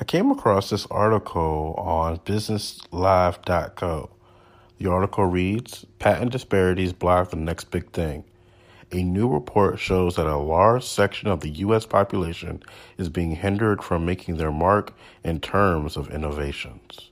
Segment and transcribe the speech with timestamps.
[0.00, 4.10] I came across this article on businesslive.co.
[4.78, 8.24] The article reads Patent disparities block the next big thing.
[8.92, 11.84] A new report shows that a large section of the U.S.
[11.84, 12.62] population
[12.96, 17.10] is being hindered from making their mark in terms of innovations.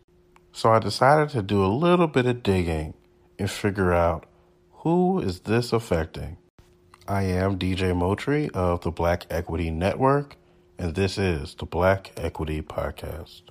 [0.52, 2.94] So I decided to do a little bit of digging
[3.38, 4.24] and figure out
[4.76, 6.38] who is this affecting.
[7.06, 10.36] I am DJ Motri of the Black Equity Network,
[10.78, 13.42] and this is the Black Equity Podcast.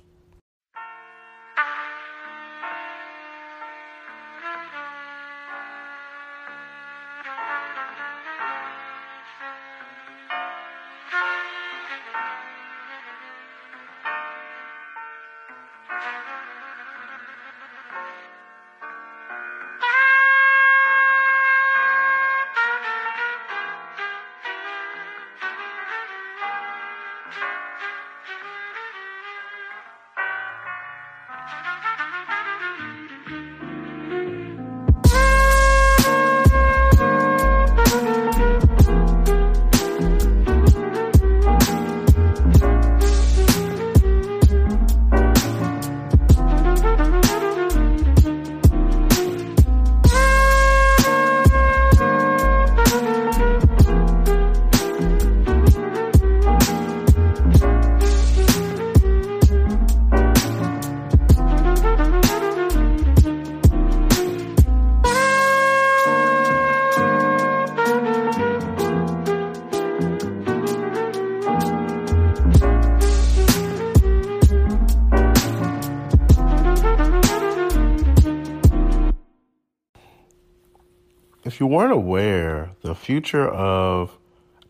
[81.68, 84.16] Weren't aware, the future of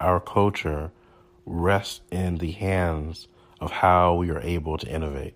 [0.01, 0.91] our culture
[1.47, 3.29] rests in the hands
[3.61, 5.35] of how we are able to innovate.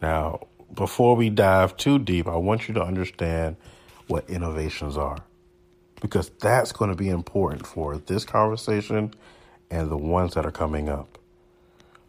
[0.00, 3.56] Now, before we dive too deep, I want you to understand
[4.08, 5.18] what innovations are
[6.00, 9.14] because that's going to be important for this conversation
[9.70, 11.18] and the ones that are coming up.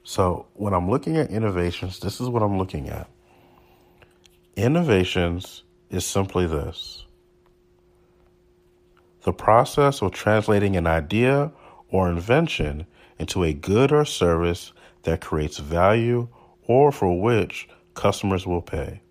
[0.03, 3.07] So, when I'm looking at innovations, this is what I'm looking at.
[4.55, 7.02] Innovations is simply this
[9.23, 11.51] the process of translating an idea
[11.89, 12.85] or invention
[13.17, 14.73] into a good or service
[15.03, 16.27] that creates value
[16.67, 19.01] or for which customers will pay.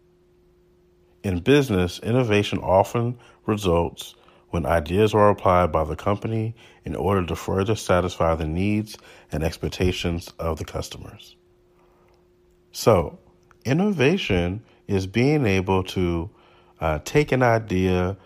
[1.23, 4.15] In business, innovation often results
[4.51, 8.99] when ideas are applied by the company in order to further satisfy the needs
[9.31, 11.37] and expectations of the customers.
[12.73, 13.19] So,
[13.65, 16.31] innovation is being able to
[16.81, 18.17] uh, take an idea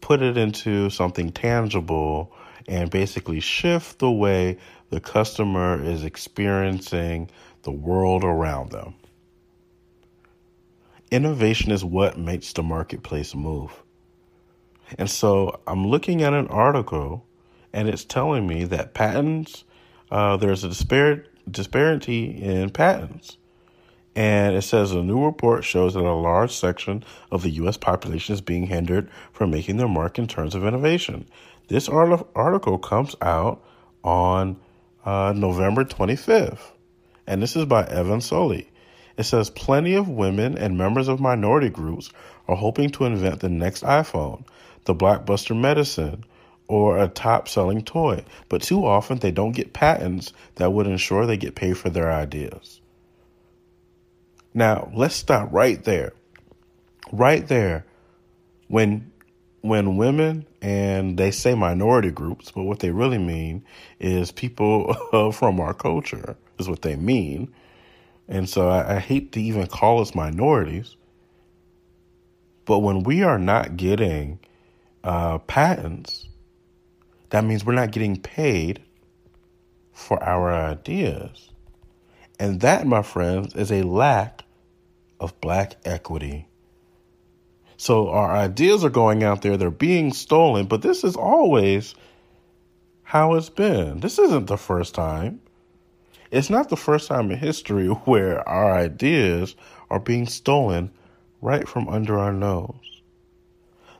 [0.00, 2.32] put it into something tangible
[2.66, 4.58] and basically shift the way
[4.90, 7.30] the customer is experiencing
[7.62, 8.94] the world around them.
[11.10, 13.72] Innovation is what makes the marketplace move.
[14.98, 17.26] And so I'm looking at an article
[17.72, 19.64] and it's telling me that patents,
[20.10, 23.36] uh, there's a dispar- disparity in patents.
[24.18, 27.76] And it says a new report shows that a large section of the U.S.
[27.76, 31.28] population is being hindered from making their mark in terms of innovation.
[31.68, 33.62] This article comes out
[34.02, 34.56] on
[35.04, 36.72] uh, November 25th,
[37.28, 38.68] and this is by Evan Sully.
[39.16, 42.10] It says plenty of women and members of minority groups
[42.48, 44.44] are hoping to invent the next iPhone,
[44.86, 46.24] the blockbuster medicine,
[46.66, 51.24] or a top selling toy, but too often they don't get patents that would ensure
[51.24, 52.77] they get paid for their ideas.
[54.54, 56.12] Now, let's stop right there.
[57.12, 57.84] Right there.
[58.68, 59.12] When
[59.60, 63.64] when women and they say minority groups, but what they really mean
[63.98, 64.94] is people
[65.32, 67.52] from our culture is what they mean.
[68.28, 70.96] And so I, I hate to even call us minorities.
[72.64, 74.38] But when we are not getting
[75.02, 76.28] uh, patents,
[77.30, 78.82] that means we're not getting paid
[79.92, 81.47] for our ideas.
[82.38, 84.44] And that, my friends, is a lack
[85.18, 86.46] of black equity.
[87.76, 91.94] So our ideas are going out there, they're being stolen, but this is always
[93.02, 94.00] how it's been.
[94.00, 95.40] This isn't the first time.
[96.30, 99.56] It's not the first time in history where our ideas
[99.90, 100.90] are being stolen
[101.40, 102.74] right from under our nose.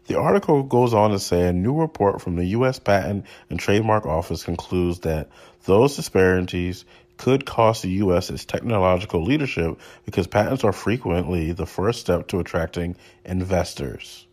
[0.06, 2.78] The article goes on to say a new report from the U.S.
[2.78, 5.28] Patent and Trademark Office concludes that
[5.64, 6.84] those disparities
[7.18, 8.30] could cost the U.S.
[8.30, 14.26] its technological leadership because patents are frequently the first step to attracting investors.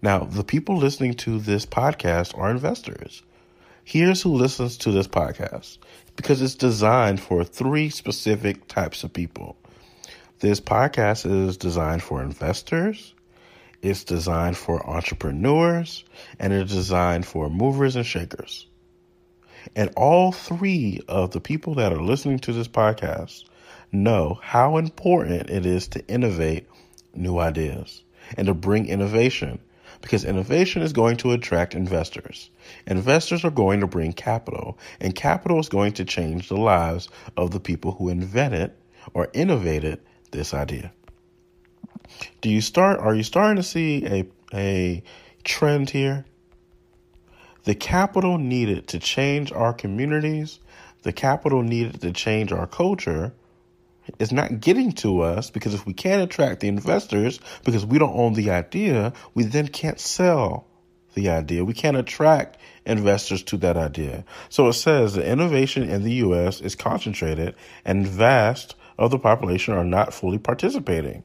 [0.00, 3.22] Now, the people listening to this podcast are investors.
[3.82, 5.78] Here's who listens to this podcast
[6.16, 9.56] because it's designed for three specific types of people.
[10.40, 13.14] This podcast is designed for investors,
[13.82, 16.04] it's designed for entrepreneurs,
[16.38, 18.66] and it's designed for movers and shakers.
[19.74, 23.44] And all three of the people that are listening to this podcast
[23.92, 26.68] know how important it is to innovate
[27.14, 28.02] new ideas
[28.36, 29.58] and to bring innovation
[30.00, 32.50] because innovation is going to attract investors.
[32.86, 37.52] Investors are going to bring capital, and capital is going to change the lives of
[37.52, 38.72] the people who invented
[39.14, 40.00] or innovated
[40.30, 40.92] this idea.
[42.40, 45.02] Do you start are you starting to see a a
[45.42, 46.26] trend here?
[47.64, 50.60] The capital needed to change our communities,
[51.02, 53.32] the capital needed to change our culture
[54.18, 58.16] is not getting to us because if we can't attract the investors because we don't
[58.16, 60.66] own the idea, we then can't sell
[61.14, 61.64] the idea.
[61.64, 64.24] We can't attract investors to that idea.
[64.48, 69.74] So it says the innovation in the US is concentrated and vast of the population
[69.74, 71.22] are not fully participating.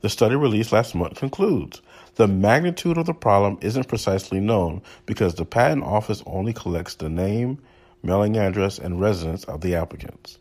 [0.00, 1.80] The study released last month concludes
[2.16, 7.08] the magnitude of the problem isn't precisely known because the Patent Office only collects the
[7.08, 7.58] name,
[8.02, 10.38] mailing address, and residence of the applicants.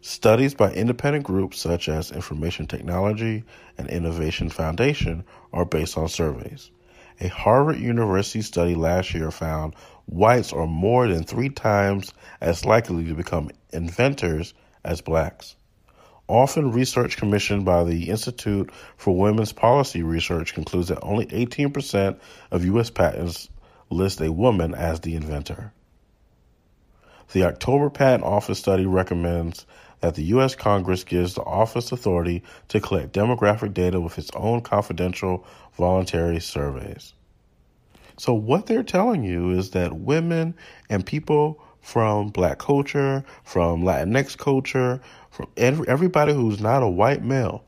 [0.00, 3.44] Studies by independent groups such as Information Technology
[3.76, 6.70] and Innovation Foundation are based on surveys.
[7.20, 9.74] A Harvard University study last year found
[10.06, 14.54] whites are more than three times as likely to become inventors
[14.84, 15.56] as blacks.
[16.28, 22.18] Often, research commissioned by the Institute for Women's Policy Research concludes that only 18%
[22.50, 22.90] of U.S.
[22.90, 23.48] patents
[23.88, 25.72] list a woman as the inventor.
[27.32, 29.64] The October Patent Office study recommends
[30.00, 30.54] that the U.S.
[30.54, 35.46] Congress gives the office authority to collect demographic data with its own confidential
[35.76, 37.14] voluntary surveys.
[38.18, 40.54] So, what they're telling you is that women
[40.90, 47.64] and people from black culture, from Latinx culture, from everybody who's not a white male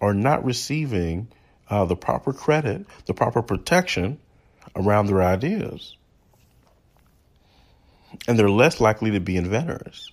[0.00, 1.28] are not receiving
[1.70, 4.18] uh, the proper credit, the proper protection
[4.74, 5.96] around their ideas.
[8.26, 10.10] And they're less likely to be inventors.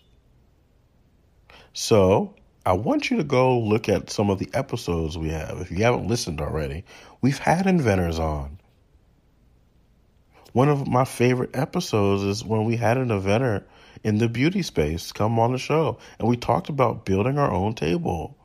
[1.74, 2.36] So
[2.66, 5.60] I want you to go look at some of the episodes we have.
[5.60, 6.86] If you haven't listened already,
[7.20, 8.59] we've had inventors on.
[10.54, 13.66] One of my favorite episodes is when we had an inventor
[14.04, 17.76] in the beauty space come on the show and we talked about building our own
[17.76, 18.36] table.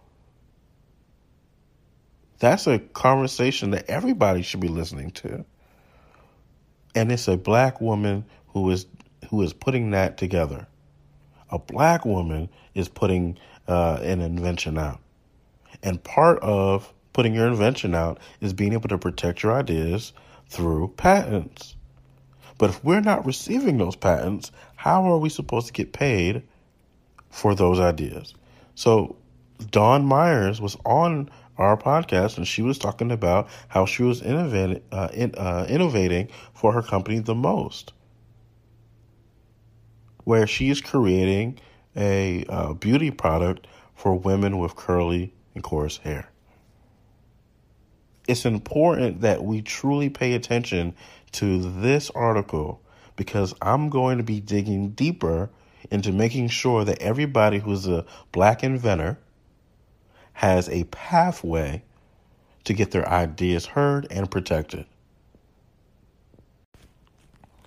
[2.39, 5.45] That's a conversation that everybody should be listening to.
[6.95, 8.87] And it's a black woman who is
[9.31, 10.67] who is putting that together.
[11.51, 15.01] A black woman is putting uh, an invention out.
[15.83, 20.13] And part of putting your invention out is being able to protect your ideas
[20.49, 21.77] through patents.
[22.59, 26.43] But if we're not receiving those patents, how are we supposed to get paid
[27.31, 28.35] for those ideas?
[28.75, 29.17] So
[29.71, 34.83] Dawn Myers was on our podcast and she was talking about how she was innovating,
[34.91, 37.93] uh, in, uh, innovating for her company the most,
[40.25, 41.59] where she is creating
[41.97, 46.29] a uh, beauty product for women with curly and coarse hair.
[48.27, 50.95] It's important that we truly pay attention
[51.35, 52.81] to this article
[53.17, 55.51] because I'm going to be digging deeper
[55.91, 59.19] into making sure that everybody who's a black inventor
[60.35, 61.83] has a pathway
[62.65, 64.87] to get their ideas heard and protected.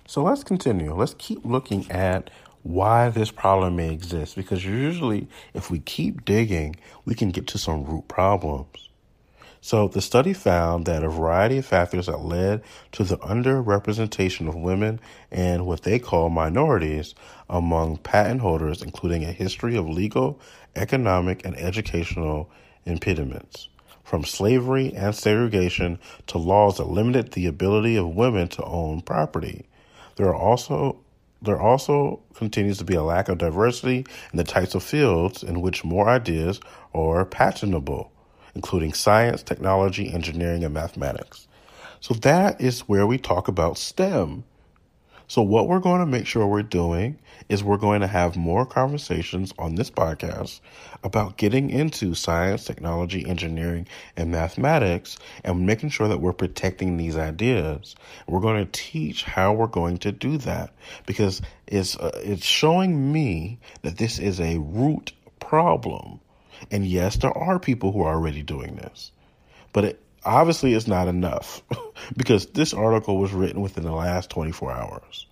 [0.06, 0.94] So let's continue.
[0.94, 2.30] Let's keep looking at
[2.62, 7.58] why this problem may exist because usually, if we keep digging, we can get to
[7.58, 8.87] some root problems.
[9.60, 12.62] So, the study found that a variety of factors that led
[12.92, 15.00] to the underrepresentation of women
[15.30, 17.14] and what they call minorities
[17.50, 20.40] among patent holders, including a history of legal,
[20.76, 22.50] economic, and educational
[22.84, 23.68] impediments,
[24.04, 25.98] from slavery and segregation
[26.28, 29.66] to laws that limited the ability of women to own property.
[30.16, 31.00] There are also
[31.40, 35.60] there also continues to be a lack of diversity in the types of fields in
[35.60, 36.60] which more ideas
[36.92, 38.10] are patentable,
[38.58, 41.46] including science, technology, engineering, and mathematics.
[42.00, 44.42] So that is where we talk about STEM.
[45.28, 48.66] So, what we're going to make sure we're doing is we're going to have more
[48.66, 50.58] conversations on this podcast
[51.04, 53.86] about getting into science, technology, engineering,
[54.16, 57.94] and mathematics and making sure that we're protecting these ideas.
[58.26, 60.72] We're going to teach how we're going to do that
[61.06, 66.18] because it's, uh, it's showing me that this is a root problem.
[66.70, 69.10] And yes, there are people who are already doing this,
[69.72, 71.62] but it, obviously it's not enough
[72.16, 75.26] because this article was written within the last 24 hours.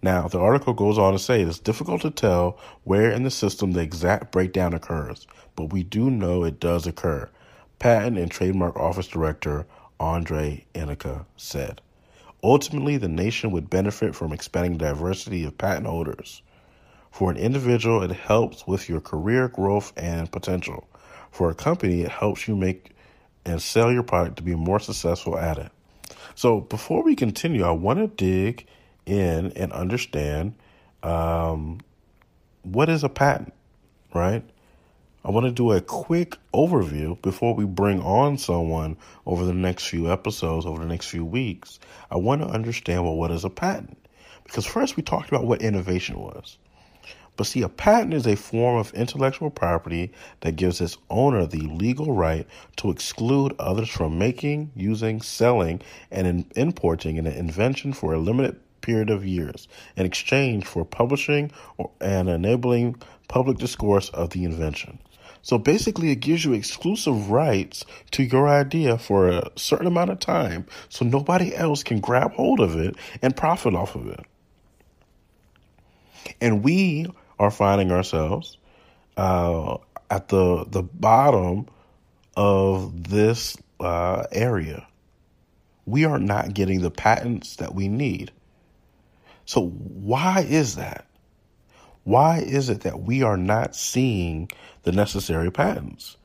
[0.00, 3.72] Now, the article goes on to say it's difficult to tell where in the system
[3.72, 5.26] the exact breakdown occurs,
[5.56, 7.28] but we do know it does occur.
[7.80, 9.66] Patent and Trademark Office Director
[9.98, 11.80] Andrei Iancu said.
[12.44, 16.42] Ultimately, the nation would benefit from expanding diversity of patent holders.
[17.10, 20.88] For an individual, it helps with your career growth and potential.
[21.30, 22.92] For a company, it helps you make
[23.44, 25.72] and sell your product to be more successful at it.
[26.34, 28.66] So, before we continue, I want to dig
[29.06, 30.54] in and understand
[31.02, 31.80] um,
[32.62, 33.54] what is a patent,
[34.14, 34.44] right?
[35.24, 38.96] I want to do a quick overview before we bring on someone
[39.26, 41.80] over the next few episodes, over the next few weeks.
[42.10, 43.98] I want to understand well, what is a patent?
[44.44, 46.56] Because first we talked about what innovation was.
[47.38, 51.68] But see, a patent is a form of intellectual property that gives its owner the
[51.68, 52.44] legal right
[52.78, 55.80] to exclude others from making, using, selling,
[56.10, 61.52] and importing an invention for a limited period of years in exchange for publishing
[62.00, 62.96] and enabling
[63.28, 64.98] public discourse of the invention.
[65.42, 70.18] So basically, it gives you exclusive rights to your idea for a certain amount of
[70.18, 74.26] time so nobody else can grab hold of it and profit off of it.
[76.40, 77.06] And we
[77.38, 78.58] are finding ourselves
[79.16, 79.76] uh,
[80.10, 81.66] at the, the bottom
[82.36, 84.86] of this uh, area.
[85.86, 88.30] We are not getting the patents that we need.
[89.44, 91.06] So, why is that?
[92.04, 94.50] Why is it that we are not seeing
[94.82, 96.16] the necessary patents?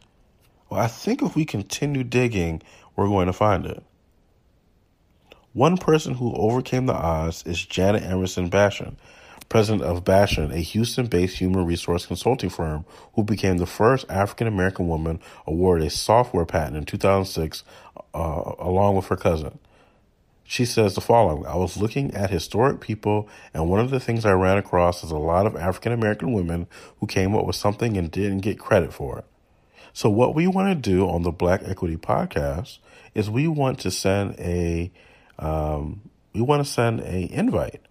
[0.70, 2.62] Well, I think if we continue digging,
[2.96, 3.84] we're going to find it.
[5.54, 8.96] One person who overcame the odds is Janet Emerson Bashen,
[9.50, 14.48] president of Bashen, a Houston based human resource consulting firm who became the first African
[14.48, 17.64] American woman awarded a software patent in 2006
[18.14, 19.60] uh, along with her cousin.
[20.44, 24.26] She says the following I was looking at historic people, and one of the things
[24.26, 26.68] I ran across is a lot of African American women
[27.00, 29.26] who came up with something and didn't get credit for it.
[29.94, 32.80] So, what we want to do on the Black Equity Podcast
[33.14, 34.92] is we want to send a
[35.40, 37.82] um, we want to send a invite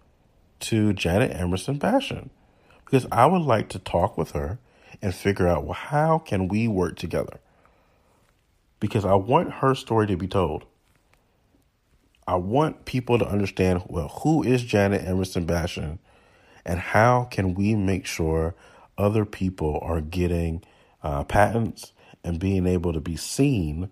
[0.63, 2.29] to Janet Emerson Bashen
[2.85, 4.59] because I would like to talk with her
[5.01, 7.39] and figure out well how can we work together
[8.79, 10.65] because I want her story to be told.
[12.25, 15.99] I want people to understand well who is Janet Emerson Bashen
[16.65, 18.55] and how can we make sure
[18.97, 20.63] other people are getting
[21.01, 21.91] uh, patents
[22.23, 23.89] and being able to be seen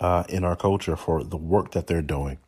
[0.00, 2.38] uh, in our culture for the work that they're doing.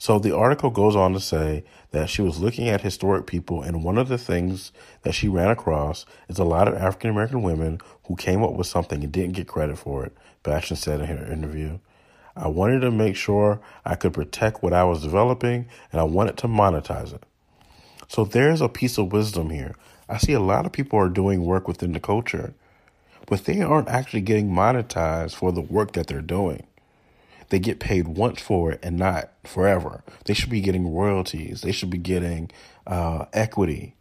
[0.00, 3.82] So the article goes on to say that she was looking at historic people, and
[3.82, 4.70] one of the things
[5.02, 8.68] that she ran across is a lot of African American women who came up with
[8.68, 10.12] something and didn't get credit for it.
[10.44, 11.80] Bashen said in her interview.
[12.36, 16.36] I wanted to make sure I could protect what I was developing and I wanted
[16.38, 17.24] to monetize it.
[18.06, 19.74] So there's a piece of wisdom here.
[20.08, 22.54] I see a lot of people are doing work within the culture,
[23.26, 26.67] but they aren't actually getting monetized for the work that they're doing.
[27.50, 30.02] They get paid once for it and not forever.
[30.24, 31.62] They should be getting royalties.
[31.62, 32.50] They should be getting
[32.86, 33.94] uh, equity.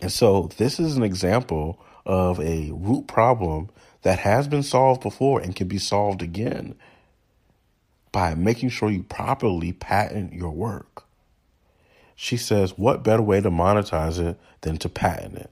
[0.00, 3.70] And so this is an example of a root problem
[4.02, 6.74] that has been solved before and can be solved again
[8.12, 11.04] by making sure you properly patent your work.
[12.14, 15.50] She says, What better way to monetize it than to patent it?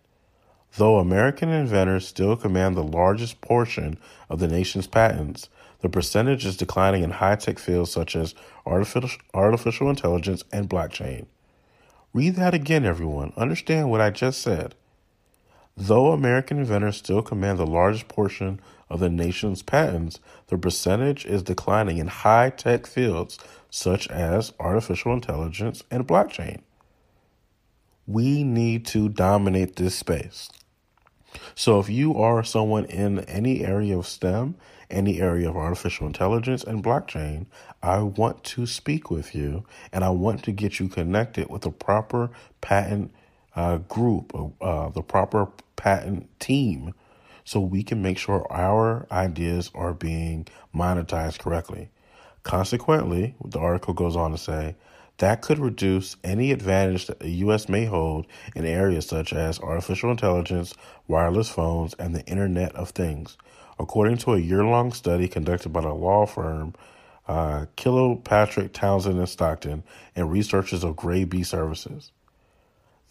[0.76, 5.48] Though American inventors still command the largest portion of the nation's patents,
[5.86, 8.34] the percentage is declining in high tech fields such as
[8.66, 11.26] artificial, artificial intelligence and blockchain.
[12.12, 13.32] Read that again, everyone.
[13.36, 14.74] Understand what I just said.
[15.76, 18.58] Though American inventors still command the largest portion
[18.90, 23.38] of the nation's patents, the percentage is declining in high tech fields
[23.70, 26.62] such as artificial intelligence and blockchain.
[28.08, 30.48] We need to dominate this space.
[31.54, 34.56] So, if you are someone in any area of STEM,
[34.90, 37.46] any area of artificial intelligence and blockchain,
[37.82, 41.70] I want to speak with you and I want to get you connected with the
[41.70, 43.12] proper patent
[43.54, 46.94] uh, group, uh, the proper patent team,
[47.44, 51.90] so we can make sure our ideas are being monetized correctly.
[52.42, 54.76] Consequently, the article goes on to say,
[55.18, 57.68] that could reduce any advantage that the U.S.
[57.68, 60.74] may hold in areas such as artificial intelligence,
[61.08, 63.36] wireless phones, and the Internet of Things.
[63.78, 66.74] According to a year long study conducted by the law firm
[67.28, 69.82] uh, Kilpatrick Townsend and Stockton
[70.14, 72.12] and researchers of Gray B Services.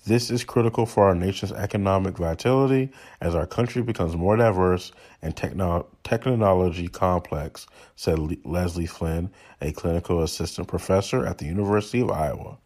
[0.05, 4.91] This is critical for our nation's economic vitality as our country becomes more diverse
[5.23, 9.31] and techno- technology complex, said Le- Leslie Flynn,
[9.61, 12.59] a clinical assistant professor at the University of Iowa.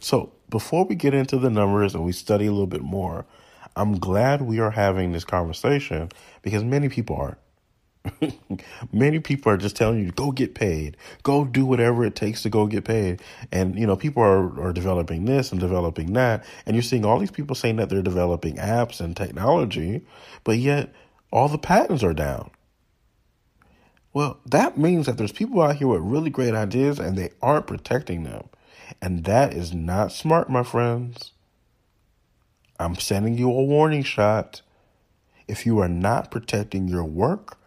[0.00, 3.26] So, before we get into the numbers and we study a little bit more,
[3.76, 6.08] I'm glad we are having this conversation
[6.42, 7.38] because many people aren't.
[8.92, 12.50] Many people are just telling you go get paid, go do whatever it takes to
[12.50, 13.20] go get paid,
[13.52, 17.18] and you know people are are developing this and developing that, and you're seeing all
[17.18, 20.02] these people saying that they're developing apps and technology,
[20.44, 20.92] but yet
[21.30, 22.50] all the patents are down.
[24.12, 27.66] Well, that means that there's people out here with really great ideas and they aren't
[27.66, 28.48] protecting them,
[29.02, 31.32] and that is not smart, my friends.
[32.78, 34.62] I'm sending you a warning shot.
[35.48, 37.58] If you are not protecting your work,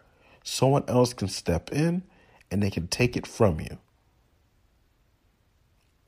[0.44, 2.02] someone else can step in
[2.50, 3.78] and they can take it from you.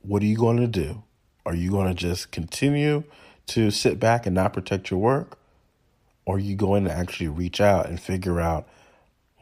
[0.01, 1.03] What are you going to do?
[1.45, 3.03] Are you going to just continue
[3.47, 5.37] to sit back and not protect your work?
[6.25, 8.67] Or are you going to actually reach out and figure out,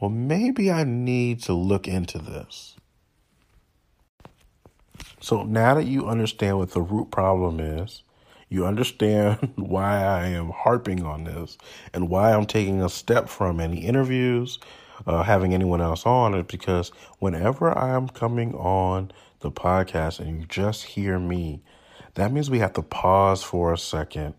[0.00, 2.76] well, maybe I need to look into this?
[5.20, 8.02] So now that you understand what the root problem is,
[8.48, 11.56] you understand why I am harping on this
[11.94, 14.58] and why I'm taking a step from any interviews,
[15.06, 20.40] uh, having anyone else on it, because whenever I am coming on the podcast and
[20.40, 21.62] you just hear me,
[22.14, 24.34] that means we have to pause for a second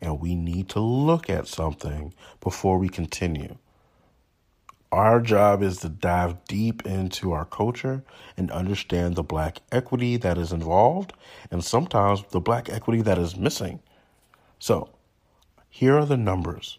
[0.00, 3.56] and we need to look at something before we continue.
[4.90, 8.04] Our job is to dive deep into our culture
[8.36, 11.14] and understand the black equity that is involved
[11.50, 13.80] and sometimes the black equity that is missing.
[14.58, 14.90] So,
[15.70, 16.78] here are the numbers.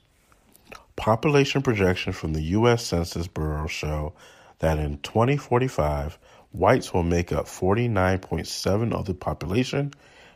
[0.96, 2.86] Population projections from the U.S.
[2.86, 4.14] Census Bureau show
[4.60, 6.20] that in 2045,
[6.52, 9.94] whites will make up 49.7 of the population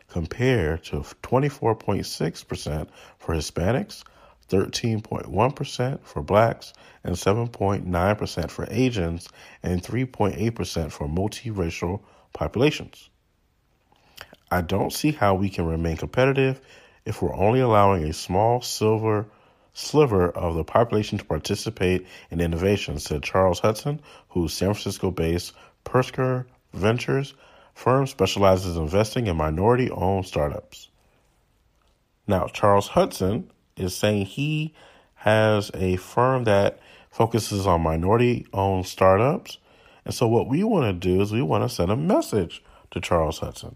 [0.10, 2.88] compared to 24.6%
[3.20, 4.04] for Hispanics,
[4.50, 6.74] 13.1% for blacks,
[7.04, 9.30] and 7.9% for Asians,
[9.62, 12.02] and 3.8% for multiracial
[12.34, 13.10] populations.
[14.50, 16.62] I don't see how we can remain competitive
[17.06, 19.28] if we're only allowing a small silver
[19.78, 25.54] sliver of the population to participate in innovation, said Charles Hudson, whose San Francisco based
[25.84, 27.36] Precursor Ventures
[27.76, 30.90] firm specializes in investing in minority owned startups.
[32.26, 34.74] Now, Charles Hudson is saying he
[35.14, 36.80] has a firm that
[37.12, 39.60] focuses on minority owned startups.
[40.06, 43.00] And so, what we want to do is we want to send a message to
[43.00, 43.76] Charles Hudson.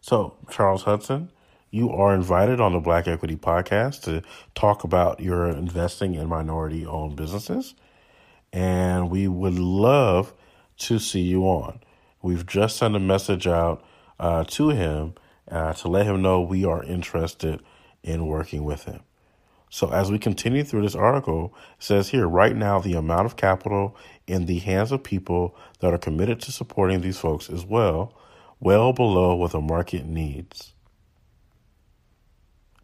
[0.00, 1.30] So, Charles Hudson,
[1.74, 4.22] you are invited on the Black Equity Podcast to
[4.54, 7.74] talk about your investing in minority owned businesses.
[8.52, 10.32] And we would love
[10.78, 11.80] to see you on.
[12.22, 13.84] We've just sent a message out
[14.20, 15.14] uh, to him
[15.50, 17.60] uh, to let him know we are interested
[18.04, 19.00] in working with him.
[19.68, 23.96] So as we continue through this article, says here right now the amount of capital
[24.28, 28.16] in the hands of people that are committed to supporting these folks is well,
[28.60, 30.70] well below what the market needs.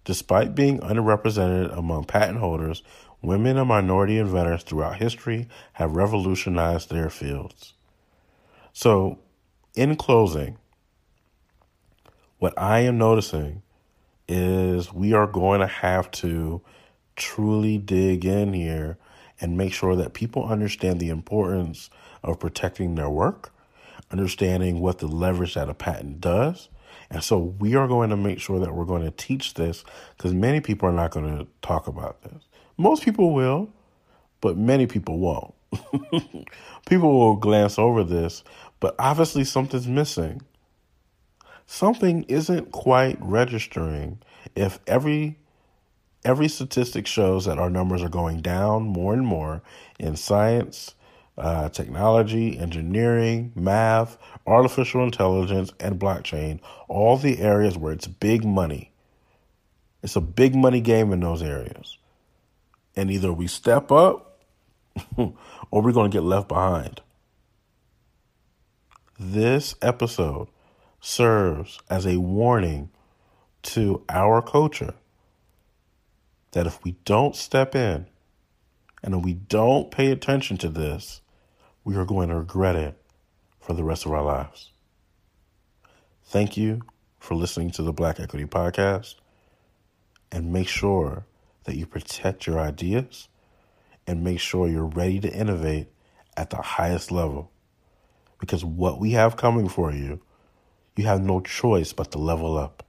[0.04, 2.82] Despite being underrepresented among patent holders,
[3.22, 7.74] women and minority inventors throughout history have revolutionized their fields.
[8.72, 9.18] So,
[9.74, 10.58] in closing,
[12.38, 13.62] what I am noticing
[14.26, 16.62] is we are going to have to
[17.16, 18.96] truly dig in here
[19.40, 21.90] and make sure that people understand the importance
[22.22, 23.52] of protecting their work,
[24.10, 26.68] understanding what the leverage that a patent does.
[27.10, 29.84] And so we are going to make sure that we're going to teach this
[30.16, 32.44] because many people are not going to talk about this.
[32.76, 33.70] Most people will,
[34.40, 35.54] but many people won't.
[36.86, 38.44] people will glance over this,
[38.78, 40.40] but obviously something's missing
[41.70, 44.18] something isn't quite registering
[44.56, 45.38] if every
[46.24, 49.62] every statistic shows that our numbers are going down more and more
[49.98, 50.94] in science,
[51.40, 58.92] uh, technology, engineering, math, artificial intelligence, and blockchain, all the areas where it's big money.
[60.02, 61.98] It's a big money game in those areas.
[62.94, 64.38] And either we step up
[65.16, 65.34] or
[65.70, 67.00] we're going to get left behind.
[69.18, 70.48] This episode
[71.00, 72.90] serves as a warning
[73.62, 74.94] to our culture
[76.52, 78.06] that if we don't step in
[79.02, 81.19] and if we don't pay attention to this,
[81.84, 83.00] we are going to regret it
[83.60, 84.72] for the rest of our lives.
[86.24, 86.82] Thank you
[87.18, 89.16] for listening to the Black Equity Podcast
[90.30, 91.26] and make sure
[91.64, 93.28] that you protect your ideas
[94.06, 95.88] and make sure you're ready to innovate
[96.36, 97.50] at the highest level.
[98.38, 100.20] Because what we have coming for you
[101.00, 102.82] you have no choice but to level up.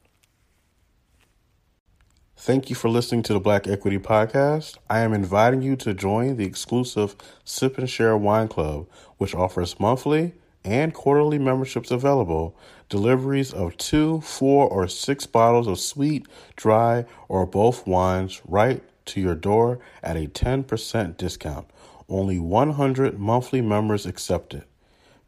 [2.43, 4.79] Thank you for listening to the Black Equity Podcast.
[4.89, 8.87] I am inviting you to join the exclusive Sip and Share Wine Club,
[9.19, 10.33] which offers monthly
[10.65, 12.57] and quarterly memberships available
[12.89, 16.25] Deliveries of two, four, or six bottles of sweet,
[16.55, 21.67] dry, or both wines right to your door at a 10% discount.
[22.09, 24.63] Only 100 monthly members accepted.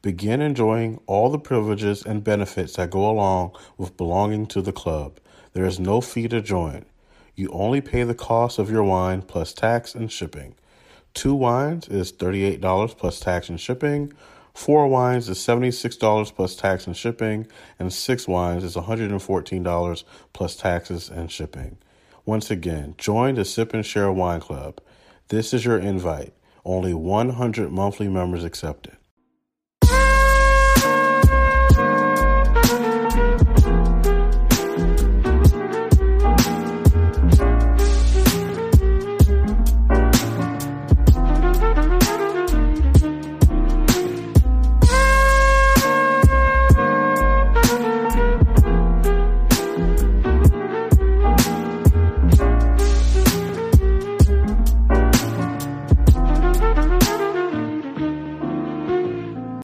[0.01, 5.19] Begin enjoying all the privileges and benefits that go along with belonging to the club.
[5.53, 6.85] There is no fee to join.
[7.35, 10.55] You only pay the cost of your wine plus tax and shipping.
[11.13, 14.13] Two wines is $38 plus tax and shipping.
[14.53, 17.47] Four wines is $76 plus tax and shipping.
[17.79, 21.77] And six wines is $114 plus taxes and shipping.
[22.25, 24.79] Once again, join the Sip and Share Wine Club.
[25.29, 26.33] This is your invite.
[26.63, 28.95] Only 100 monthly members accepted.